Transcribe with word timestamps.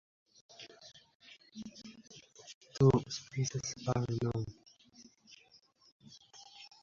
Two 2.73 2.89
species 3.09 3.75
are 3.95 4.05
known. 4.23 4.45